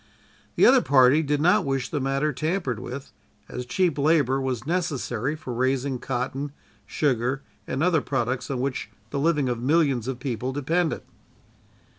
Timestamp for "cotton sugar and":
5.99-7.83